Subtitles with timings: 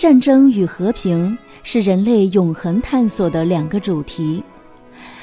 [0.00, 4.42] 战争与和平是人类永恒探索的两个主题。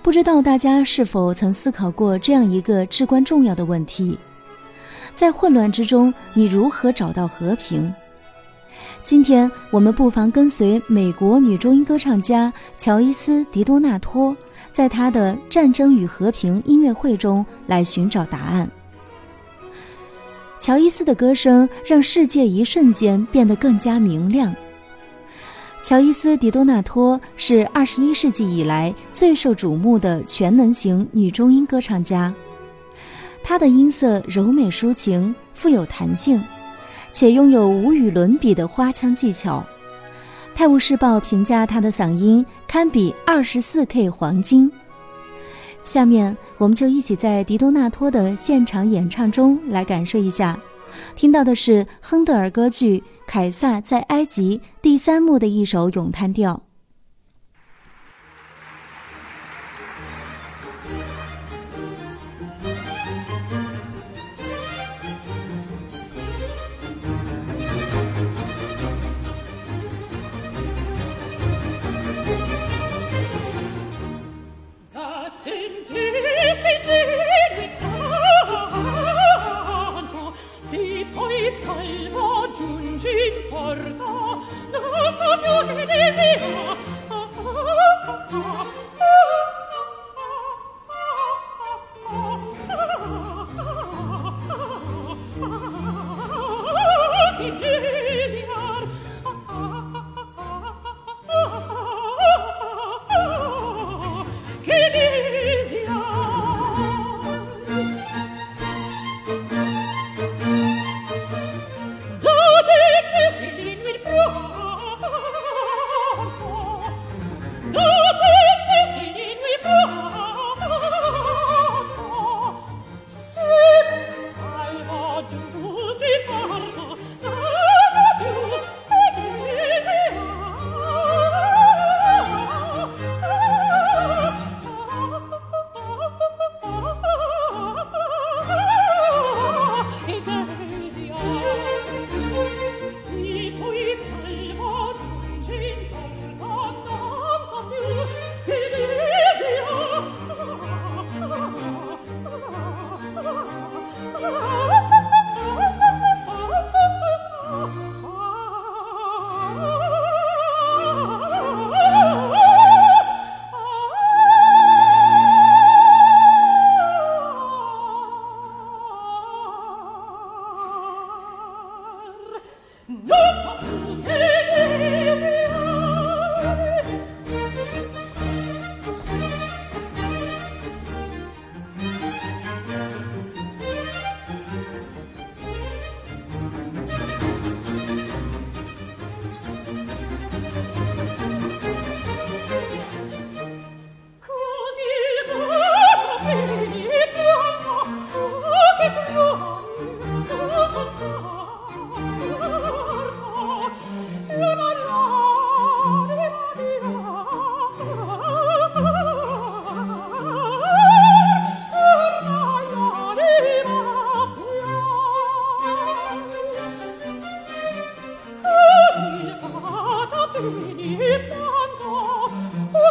[0.00, 4.16] 不知道大家是否曾思考过这样一个至关重要的问题：
[5.12, 7.92] 在混乱之中，你如何找到和平？
[9.02, 14.36] 今天我们不妨跟随美国女中音歌唱家乔伊斯·迪多纳托，
[14.70, 18.70] 在她的《战争与和平》音乐会中来寻找答案。
[20.60, 24.54] 乔伊斯的歌声让世界一瞬间变得更加明亮。
[25.82, 32.32] 乔伊斯·迪多纳托是二十一世纪以来最受瞩目的全能型女中音歌唱家，
[33.42, 36.42] 她的音色柔美抒情，富有弹性，
[37.12, 39.64] 且拥有无与伦比的花腔技巧。
[40.56, 44.70] 《泰晤士报》评价她的嗓音堪比二十四 K 黄金。
[45.82, 50.58] 下面，我们就一起在迪多纳托的现场演唱中来感受一下。
[51.16, 52.98] 听到的是亨德尔歌剧
[53.30, 56.64] 《凯撒在埃及》第三幕的一首咏叹调。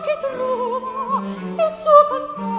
[0.00, 1.22] che trova
[1.56, 2.57] e su con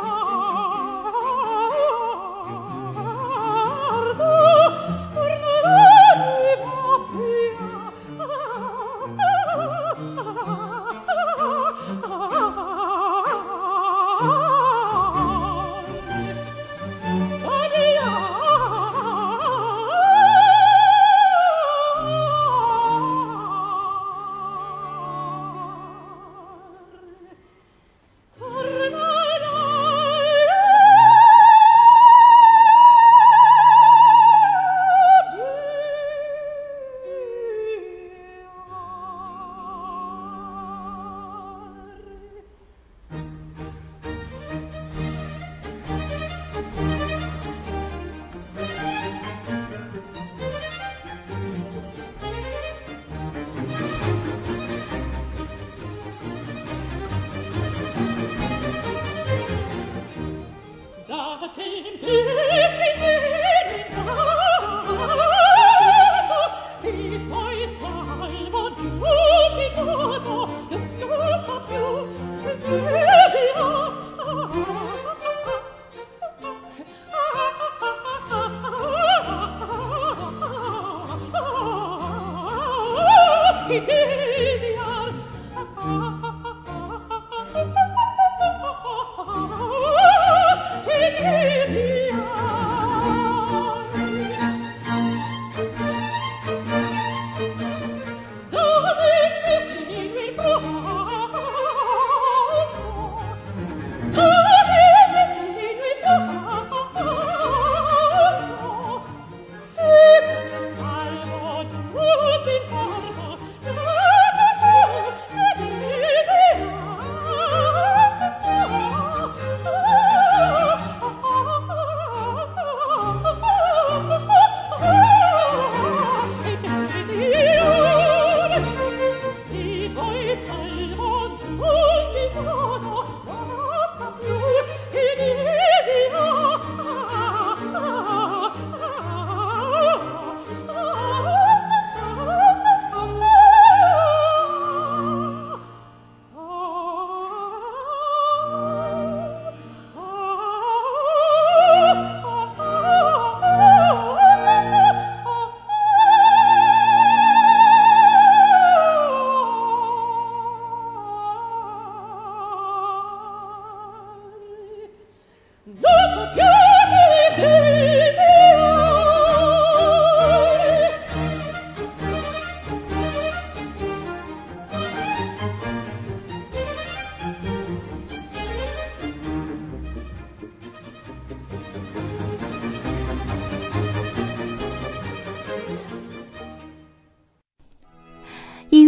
[83.70, 84.29] He did.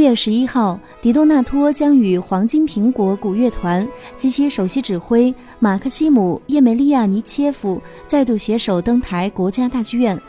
[0.01, 10.19] 月十一号，迪多纳托将与黄金苹果古乐团及其首席指挥马克西姆·叶梅利亚尼切夫再度携手登台国家大剧院，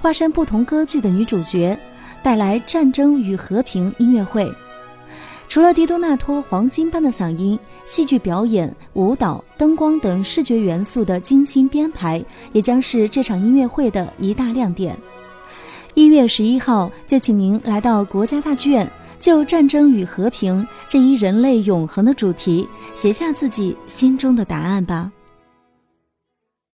[0.00, 1.78] 化身不同歌剧的女主角，
[2.24, 4.52] 带来《战争与和平》音乐会。
[5.48, 14.96] 除了迪多纳托黄金般的嗓音，戏剧表演、舞蹈、灯光等视觉元素的精心编排，也将是这场音乐会的一大亮点。
[15.94, 18.90] 一月十一号，就请您来到国家大剧院。
[19.20, 25.12] 就战争与和平这一人类永恒的主题，写下自己心中的答案吧。